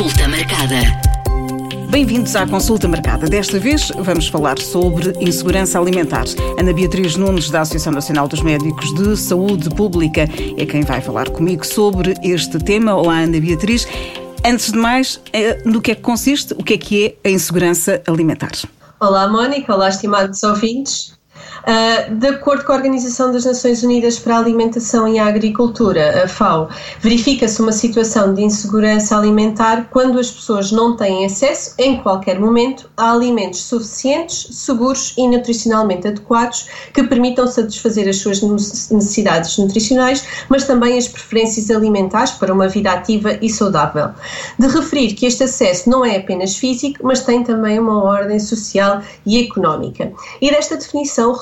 [0.00, 0.76] Consulta marcada.
[1.90, 3.28] Bem-vindos à consulta marcada.
[3.28, 6.24] Desta vez vamos falar sobre insegurança alimentar.
[6.58, 10.22] Ana Beatriz Nunes, da Associação Nacional dos Médicos de Saúde Pública,
[10.56, 12.94] é quem vai falar comigo sobre este tema.
[12.94, 13.86] Olá, Ana Beatriz.
[14.42, 17.30] Antes de mais, eh, no que é que consiste, o que é que é a
[17.30, 18.52] insegurança alimentar?
[18.98, 19.74] Olá, Mónica.
[19.74, 21.12] Olá, estimados ouvintes.
[21.60, 26.24] Uh, de acordo com a Organização das Nações Unidas para a Alimentação e a Agricultura,
[26.24, 26.68] a FAO,
[27.00, 32.90] verifica-se uma situação de insegurança alimentar quando as pessoas não têm acesso, em qualquer momento,
[32.96, 40.64] a alimentos suficientes, seguros e nutricionalmente adequados que permitam satisfazer as suas necessidades nutricionais, mas
[40.64, 44.10] também as preferências alimentares para uma vida ativa e saudável.
[44.58, 49.02] De referir que este acesso não é apenas físico, mas tem também uma ordem social
[49.26, 50.12] e económica.
[50.40, 51.32] E desta definição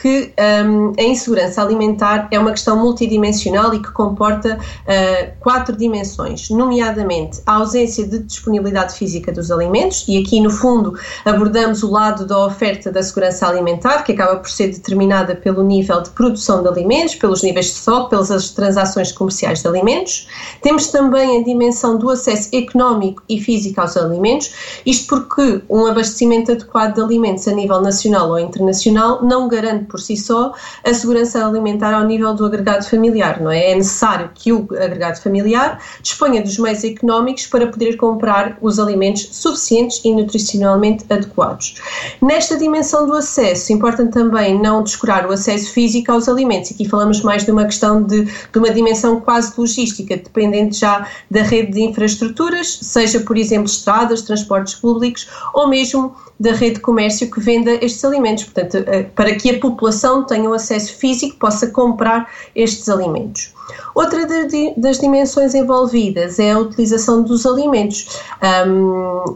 [0.00, 0.32] que
[0.66, 7.40] um, a insegurança alimentar é uma questão multidimensional e que comporta uh, quatro dimensões, nomeadamente
[7.46, 12.44] a ausência de disponibilidade física dos alimentos, e aqui no fundo abordamos o lado da
[12.44, 17.14] oferta da segurança alimentar, que acaba por ser determinada pelo nível de produção de alimentos,
[17.14, 20.28] pelos níveis de estoque, pelas transações comerciais de alimentos.
[20.62, 26.52] Temos também a dimensão do acesso económico e físico aos alimentos, isto porque um abastecimento
[26.52, 30.52] adequado de alimentos a nível nacional ou internacional não não garante por si só
[30.84, 33.70] a segurança alimentar ao nível do agregado familiar, não é?
[33.70, 39.28] É necessário que o agregado familiar disponha dos meios económicos para poder comprar os alimentos
[39.32, 41.76] suficientes e nutricionalmente adequados.
[42.20, 46.72] Nesta dimensão do acesso, importa também não descurar o acesso físico aos alimentos.
[46.72, 51.42] Aqui falamos mais de uma questão de, de uma dimensão quase logística, dependente já da
[51.42, 57.30] rede de infraestruturas, seja, por exemplo, estradas, transportes públicos ou mesmo da rede de comércio
[57.30, 58.44] que venda estes alimentos.
[58.44, 63.52] Portanto, eh, para que a população tenha um acesso físico, possa comprar estes alimentos.
[63.94, 64.26] Outra
[64.74, 68.08] das dimensões envolvidas é a utilização dos alimentos,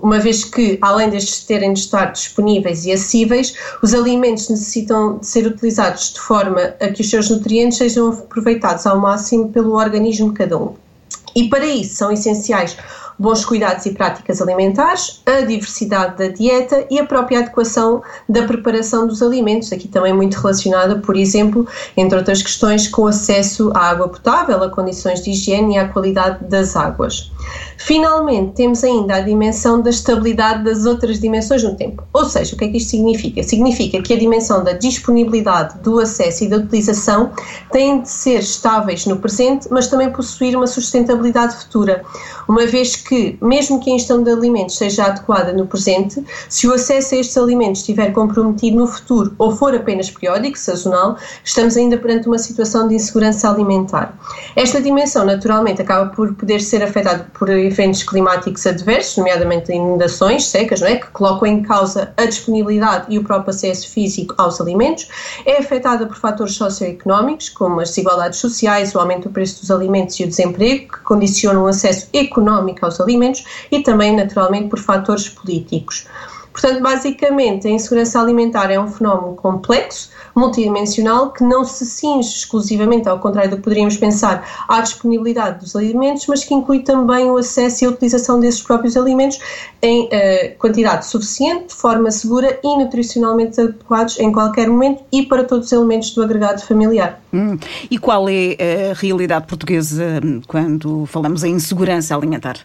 [0.02, 5.26] uma vez que, além destes terem de estar disponíveis e acessíveis, os alimentos necessitam de
[5.26, 10.30] ser utilizados de forma a que os seus nutrientes sejam aproveitados ao máximo pelo organismo
[10.30, 10.72] de cada um.
[11.36, 12.78] E para isso são essenciais
[13.18, 19.06] bons cuidados e práticas alimentares, a diversidade da dieta e a própria adequação da preparação
[19.06, 24.08] dos alimentos, aqui também muito relacionada, por exemplo, entre outras questões, com acesso à água
[24.08, 27.31] potável, a condições de higiene e à qualidade das águas.
[27.78, 32.04] Finalmente, temos ainda a dimensão da estabilidade das outras dimensões no tempo.
[32.12, 33.42] Ou seja, o que é que isto significa?
[33.42, 37.32] Significa que a dimensão da disponibilidade, do acesso e da utilização
[37.72, 42.04] têm de ser estáveis no presente, mas também possuir uma sustentabilidade futura,
[42.48, 46.74] uma vez que, mesmo que a ingestão de alimentos seja adequada no presente, se o
[46.74, 51.98] acesso a estes alimentos estiver comprometido no futuro ou for apenas periódico, sazonal, estamos ainda
[51.98, 54.16] perante uma situação de insegurança alimentar.
[54.54, 60.80] Esta dimensão, naturalmente, acaba por poder ser afetada por eventos climáticos adversos, nomeadamente inundações, secas,
[60.80, 60.96] não é?
[60.96, 65.08] que colocam em causa a disponibilidade e o próprio acesso físico aos alimentos,
[65.44, 70.18] é afetada por fatores socioeconómicos, como as desigualdades sociais, o aumento do preço dos alimentos
[70.20, 75.28] e o desemprego, que condicionam o acesso económico aos alimentos, e também, naturalmente, por fatores
[75.28, 76.06] políticos.
[76.52, 83.08] Portanto, basicamente, a insegurança alimentar é um fenómeno complexo, multidimensional, que não se cinge exclusivamente,
[83.08, 87.36] ao contrário do que poderíamos pensar, à disponibilidade dos alimentos, mas que inclui também o
[87.36, 89.38] acesso e a utilização desses próprios alimentos
[89.80, 95.44] em uh, quantidade suficiente, de forma segura e nutricionalmente adequados em qualquer momento e para
[95.44, 97.20] todos os elementos do agregado familiar.
[97.32, 97.58] Hum.
[97.90, 102.58] E qual é a realidade portuguesa hum, quando falamos em insegurança alimentar?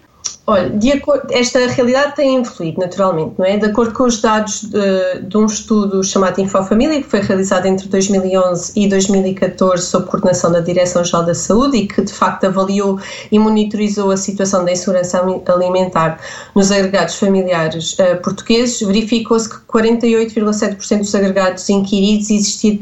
[0.49, 3.57] Olha, acordo, esta realidade tem evoluído naturalmente, não é?
[3.57, 7.85] De acordo com os dados de, de, um estudo chamado Infofamília, que foi realizado entre
[7.89, 12.97] 2011 e 2014 sob coordenação da Direção-Geral da Saúde e que de facto avaliou
[13.29, 15.21] e monitorizou a situação da insegurança
[15.53, 16.17] alimentar
[16.55, 22.79] nos agregados familiares uh, portugueses, verificou-se que 48,7% dos agregados inquiridos existia,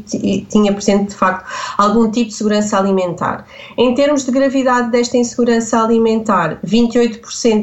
[0.51, 1.49] tinha presente de facto
[1.79, 3.47] algum tipo de segurança alimentar.
[3.75, 7.54] Em termos de gravidade desta insegurança alimentar, 28%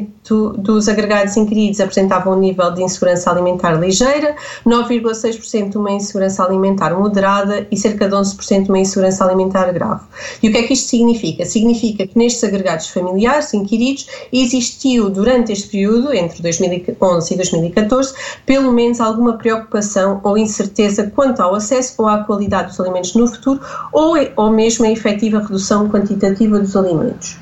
[0.57, 4.35] dos agregados inquiridos apresentavam um nível de insegurança alimentar ligeira,
[4.65, 10.01] 9,6% uma insegurança alimentar moderada e cerca de 11% uma insegurança alimentar grave.
[10.41, 11.45] E o que é que isto significa?
[11.45, 18.13] Significa que nestes agregados familiares inquiridos existiu durante este período, entre 2011 e 2014,
[18.45, 23.27] pelo menos alguma preocupação ou incerteza quanto ao acesso ou à qualidade dos alimentos no
[23.27, 23.59] futuro
[23.91, 27.37] ou, ou mesmo a efetiva redução quantitativa dos alimentos.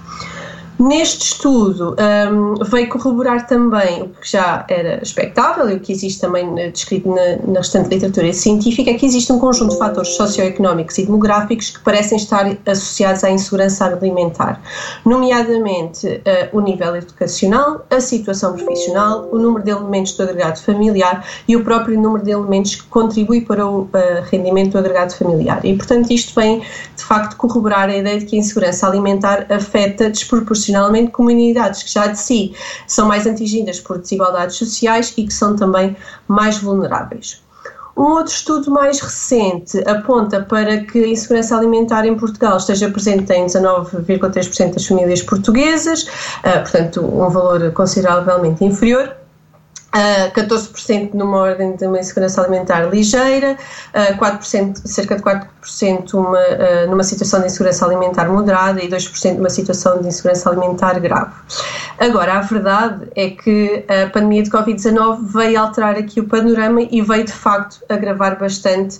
[0.81, 1.95] Neste estudo
[2.31, 7.07] um, veio corroborar também o que já era expectável e o que existe também descrito
[7.07, 11.69] na, na restante literatura científica, é que existe um conjunto de fatores socioeconómicos e demográficos
[11.69, 14.59] que parecem estar associados à insegurança alimentar,
[15.05, 21.23] nomeadamente uh, o nível educacional, a situação profissional, o número de elementos do agregado familiar
[21.47, 23.89] e o próprio número de elementos que contribui para o uh,
[24.31, 25.63] rendimento do agregado familiar.
[25.63, 26.61] E, portanto, isto vem,
[26.95, 30.09] de facto, corroborar a ideia de que a insegurança alimentar afeta
[30.71, 32.55] desproporcionalmente comunidades que já de si
[32.87, 35.95] são mais atingidas por desigualdades sociais e que são também
[36.27, 37.41] mais vulneráveis.
[37.95, 43.31] Um outro estudo mais recente aponta para que a insegurança alimentar em Portugal esteja presente
[43.33, 49.20] em 19,3% das famílias portuguesas, uh, portanto, um valor consideravelmente inferior
[49.93, 53.57] Uh, 14% numa ordem de uma insegurança alimentar ligeira,
[53.93, 59.35] uh, 4%, cerca de 4% uma, uh, numa situação de insegurança alimentar moderada e 2%
[59.35, 61.33] numa situação de insegurança alimentar grave.
[61.99, 67.01] Agora, a verdade é que a pandemia de Covid-19 veio alterar aqui o panorama e
[67.01, 68.99] veio de facto agravar bastante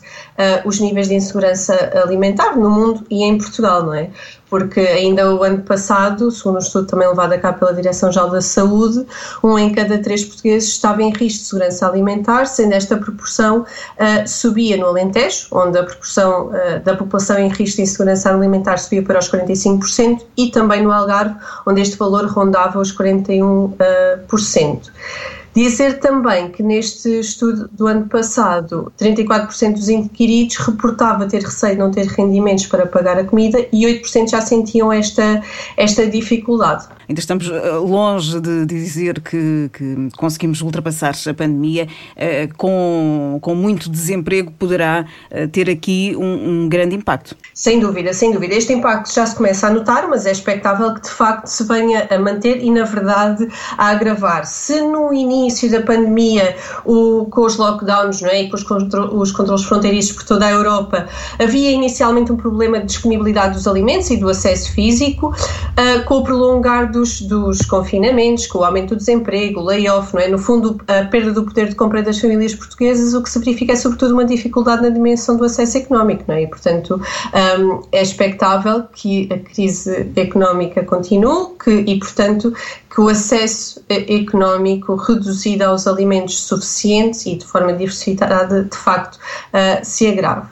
[0.66, 1.74] os níveis de insegurança
[2.04, 4.10] alimentar no mundo e em Portugal, não é?
[4.51, 8.42] Porque ainda o ano passado, segundo um estudo também levado a cabo pela Direção-Geral da
[8.42, 9.07] Saúde,
[9.42, 14.27] um em cada três portugueses estava em risco de segurança alimentar, sendo esta proporção uh,
[14.27, 19.01] subia no Alentejo, onde a proporção uh, da população em risco de insegurança alimentar subia
[19.01, 23.71] para os 45%, e também no Algarve, onde este valor rondava os 41%.
[23.80, 31.74] Uh, Dizer também que neste estudo do ano passado, 34% dos inquiridos reportava ter receio
[31.74, 35.42] de não ter rendimentos para pagar a comida e 8% já sentiam esta,
[35.75, 36.88] esta dificuldade.
[37.12, 41.88] Ainda estamos eh, longe de dizer que, que conseguimos ultrapassar a pandemia.
[42.15, 47.36] Eh, com, com muito desemprego, poderá eh, ter aqui um, um grande impacto.
[47.53, 48.56] Sem dúvida, sem dúvida.
[48.56, 52.07] Este impacto já se começa a notar, mas é expectável que de facto se venha
[52.09, 53.45] a manter e, na verdade,
[53.77, 54.45] a agravar.
[54.45, 55.12] Se no
[55.42, 56.56] início da pandemia,
[56.86, 60.46] o, com os lockdowns não é, e com os, contro os controles fronteiriços por toda
[60.46, 61.08] a Europa,
[61.40, 66.24] havia inicialmente um problema de disponibilidade dos alimentos e do acesso físico, uh, com o
[66.24, 70.28] prolongar do dos, dos confinamentos, com o aumento do desemprego, o layoff, não é?
[70.28, 73.74] No fundo, a perda do poder de compra das famílias portuguesas, o que se verifica
[73.74, 76.44] é sobretudo uma dificuldade na dimensão do acesso económico, não é?
[76.44, 77.02] E, portanto,
[77.60, 82.54] um, é expectável que a crise económica continue que, e, portanto,
[82.94, 84.96] que o acesso económico
[85.31, 90.48] reduzido aos alimentos suficientes e de forma diversificada, de facto, uh, se agrave.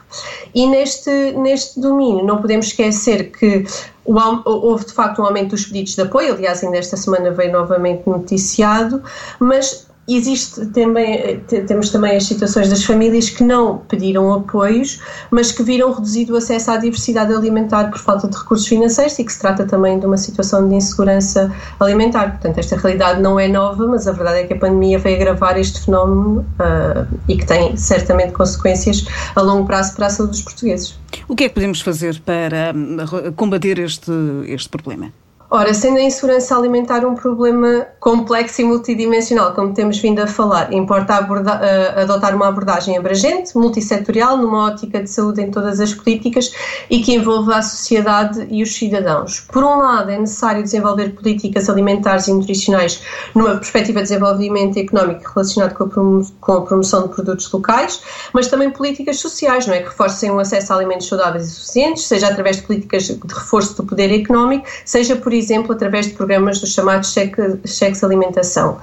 [0.56, 3.66] E neste, neste domínio, não podemos esquecer que
[4.06, 8.08] houve de facto um aumento dos pedidos de apoio, aliás, ainda esta semana veio novamente
[8.08, 9.04] noticiado,
[9.40, 15.00] mas existe também, temos também as situações das famílias que não pediram apoios,
[15.32, 19.24] mas que viram reduzido o acesso à diversidade alimentar por falta de recursos financeiros e
[19.24, 22.32] que se trata também de uma situação de insegurança alimentar.
[22.32, 25.58] Portanto, esta realidade não é nova, mas a verdade é que a pandemia veio agravar
[25.58, 30.42] este fenómeno uh, e que tem certamente consequências a longo prazo para a saúde dos
[30.42, 31.00] portugueses.
[31.28, 32.98] O que é que podemos fazer para hum,
[33.36, 34.12] combater este,
[34.48, 35.12] este problema?
[35.52, 40.72] Ora, sendo a insegurança alimentar um problema complexo e multidimensional, como temos vindo a falar,
[40.72, 46.54] importa uh, adotar uma abordagem abrangente, multissetorial, numa ótica de saúde em todas as políticas
[46.88, 49.40] e que envolva a sociedade e os cidadãos.
[49.52, 53.02] Por um lado, é necessário desenvolver políticas alimentares e nutricionais
[53.34, 58.04] numa perspectiva de desenvolvimento económico relacionado com a, promo com a promoção de produtos locais,
[58.34, 59.80] mas também políticas sociais, não é?
[59.80, 63.76] Que reforcem o acesso a alimentos saudáveis e suficientes, seja através de políticas de reforço
[63.76, 68.78] do poder económico, seja por exemplo, através de programas dos chamados cheques alimentação.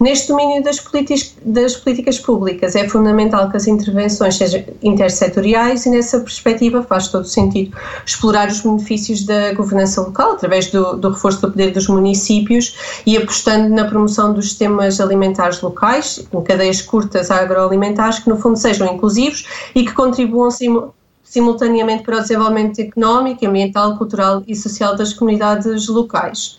[0.00, 0.78] Neste domínio das
[1.42, 7.26] das políticas públicas, é fundamental que as intervenções sejam intersetoriais e, nessa perspectiva, faz todo
[7.26, 13.02] sentido explorar os benefícios da governança local através do, do reforço do poder dos municípios
[13.04, 18.56] e apostando na promoção dos sistemas alimentares locais, em cadeias curtas agroalimentares, que no fundo
[18.56, 20.50] sejam inclusivos e que contribuam
[21.28, 26.58] simultaneamente para o desenvolvimento económico, ambiental, cultural e social das comunidades locais.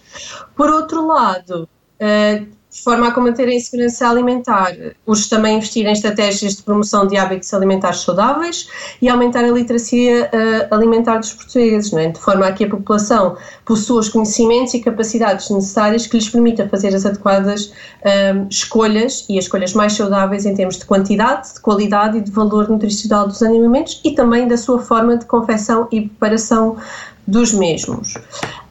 [0.56, 1.68] Por outro lado,
[2.00, 2.48] uh,
[2.80, 4.74] de forma a combater a insegurança alimentar,
[5.06, 8.70] urge também investir em estratégias de promoção de hábitos alimentares saudáveis
[9.02, 12.08] e aumentar a literacia uh, alimentar dos portugueses, é?
[12.08, 16.70] de forma a que a população possua os conhecimentos e capacidades necessárias que lhes permita
[16.70, 21.60] fazer as adequadas uh, escolhas e as escolhas mais saudáveis em termos de quantidade, de
[21.60, 26.08] qualidade e de valor nutricional dos alimentos e também da sua forma de confecção e
[26.08, 26.78] preparação
[27.28, 28.16] dos mesmos.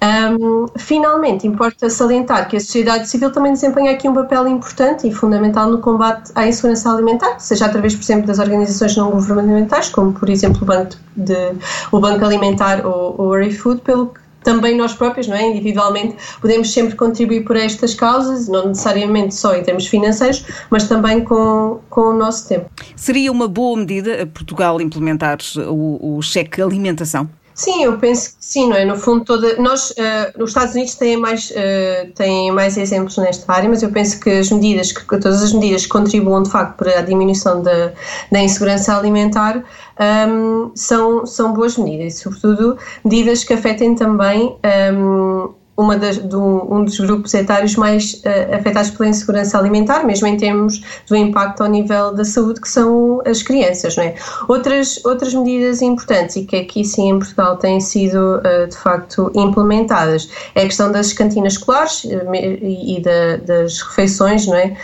[0.03, 5.13] Um, finalmente, importa salientar que a sociedade civil também desempenha aqui um papel importante e
[5.13, 10.13] fundamental no combate à insegurança alimentar, seja através, por exemplo, das organizações não governamentais, como,
[10.13, 11.53] por exemplo, o Banco, de,
[11.91, 15.47] o Banco Alimentar ou o Food, pelo que também nós próprios, não é?
[15.51, 21.23] Individualmente, podemos sempre contribuir por estas causas, não necessariamente só em termos financeiros, mas também
[21.23, 22.71] com, com o nosso tempo.
[22.97, 25.39] Seria uma boa medida Portugal implementar
[25.69, 27.29] o, o cheque alimentação?
[27.59, 28.85] Sim, eu penso que sim, não é?
[28.85, 33.53] No fundo, toda, nós, uh, os Estados Unidos têm mais, uh, têm mais exemplos nesta
[33.53, 36.77] área, mas eu penso que as medidas, que, todas as medidas que contribuam de facto
[36.77, 37.93] para a diminuição da,
[38.31, 39.63] da insegurança alimentar um,
[39.99, 46.19] ehm, são, são boas medidas, e sobretudo medidas que afetem também um, ehm, uma das,
[46.19, 51.15] do, um dos grupos etários mais uh, afetados pela insegurança alimentar, mesmo em termos do
[51.15, 53.97] impacto ao nível da saúde, que são as crianças.
[53.97, 54.17] Não é?
[54.49, 59.31] outras, outras medidas importantes e que aqui sim em Portugal têm sido uh, de facto
[59.37, 64.77] implementadas é a questão das cantinas escolares uh, e, da, das refeições não é?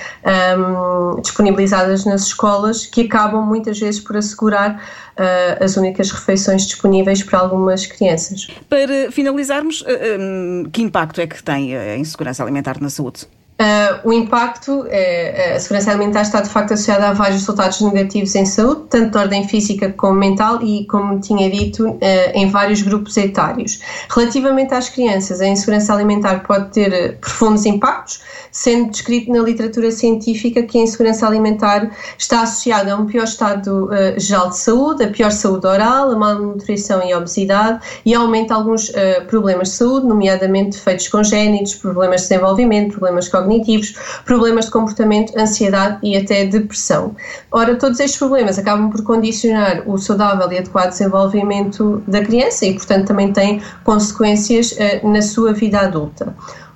[0.56, 4.80] Um, disponibilizadas nas escolas, que acabam muitas vezes por assegurar
[5.18, 8.46] uh, as únicas refeições disponíveis para algumas crianças.
[8.68, 9.84] Para finalizarmos,
[10.20, 13.26] um, que impacto é que tem a insegurança alimentar na saúde?
[13.64, 18.34] Uh, o impacto, é, a segurança alimentar está de facto associada a vários resultados negativos
[18.34, 21.98] em saúde, tanto de ordem física como mental e, como tinha dito, uh,
[22.34, 23.80] em vários grupos etários.
[24.14, 28.20] Relativamente às crianças, a insegurança alimentar pode ter profundos impactos,
[28.52, 33.86] sendo descrito na literatura científica que a insegurança alimentar está associada a um pior estado
[33.86, 38.54] uh, geral de saúde, a pior saúde oral, a malnutrição e a obesidade e aumenta
[38.54, 38.92] alguns
[39.28, 43.94] problemas de saúde, nomeadamente defeitos congénitos, problemas de desenvolvimento, problemas cognitivos cognitivos,
[44.24, 47.14] problemas de comportamento, ansiedade e até depressão.
[47.50, 52.74] Ora, todos estes problemas acabam por condicionar o saudável e adequado desenvolvimento da criança e,
[52.74, 56.34] portanto, também têm consequências uh, na sua vida adulta.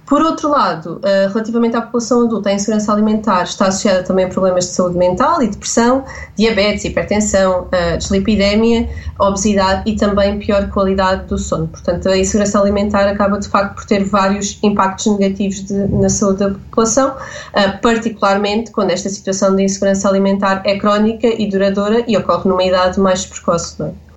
[0.08, 4.28] Por outro lado, uh, relativamente à população adulta, a insegurança alimentar está associada também a
[4.28, 6.02] problemas de saúde mental e depressão,
[6.34, 8.88] diabetes, hipertensão, uh, dislipidemia,
[9.18, 11.68] obesidade e também pior qualidade do sono.
[11.68, 16.38] Portanto, a insegurança alimentar acaba de facto por ter vários impactos negativos de, na saúde
[16.38, 22.16] da população, uh, particularmente quando esta situação de insegurança alimentar é crónica e duradoura e
[22.16, 23.78] ocorre numa idade mais precoce.
[23.78, 24.07] Não é?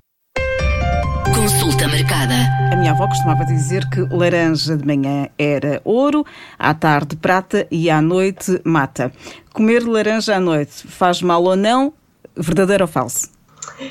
[1.42, 2.36] Consulta marcada.
[2.70, 6.24] A minha avó costumava dizer que laranja de manhã era ouro,
[6.56, 9.10] à tarde prata e à noite mata.
[9.52, 11.92] Comer laranja à noite faz mal ou não?
[12.36, 13.28] Verdadeiro ou falso?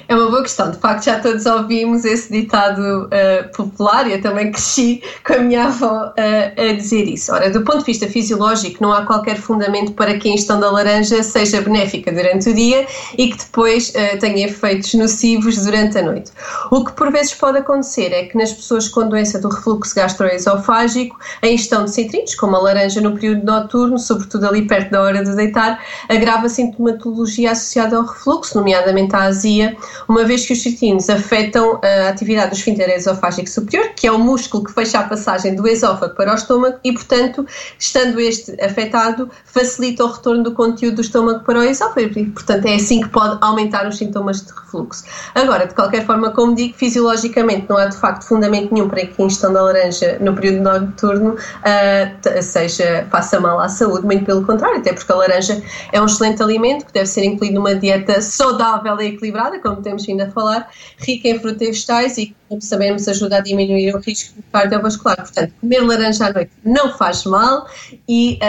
[0.08, 0.72] É uma boa questão.
[0.72, 5.38] De facto, já todos ouvimos esse ditado uh, popular e eu também cresci com a
[5.40, 7.32] minha avó uh, a dizer isso.
[7.34, 10.70] Ora, do ponto de vista fisiológico, não há qualquer fundamento para que a ingestão da
[10.70, 12.86] laranja seja benéfica durante o dia
[13.18, 16.32] e que depois uh, tenha efeitos nocivos durante a noite.
[16.70, 21.18] O que por vezes pode acontecer é que nas pessoas com doença do refluxo gastroesofágico,
[21.42, 25.24] a ingestão de citrinos, como a laranja no período noturno, sobretudo ali perto da hora
[25.24, 29.61] de deitar, agrava a sintomatologia associada ao refluxo, nomeadamente a azia
[30.08, 34.20] uma vez que os cistinos afetam a atividade do esfíncter esofágico superior, que é o
[34.20, 37.46] músculo que fecha a passagem do esófago para o estômago e, portanto,
[37.78, 42.66] estando este afetado, facilita o retorno do conteúdo do estômago para o esófago e, portanto,
[42.66, 45.04] é assim que pode aumentar os sintomas de refluxo.
[45.36, 49.22] Agora, de qualquer forma, como digo, fisiologicamente não há de facto fundamento nenhum para que
[49.22, 54.46] a ingestão da laranja no período noturno uh, seja, faça mal à saúde, muito pelo
[54.46, 58.22] contrário, até porque a laranja é um excelente alimento que deve ser incluído numa dieta
[58.22, 63.08] saudável e equilibrada, como temos vindo a falar, rica em frutas vegetais e, como sabemos,
[63.08, 65.18] ajuda a diminuir o risco cardiovascular.
[65.18, 67.68] Portanto, comer laranja à noite não faz mal
[68.08, 68.40] e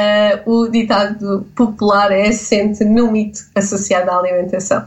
[0.47, 4.87] uh, o ditado popular é assente no mito associado à alimentação.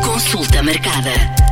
[0.03, 1.50] Consulta marcada.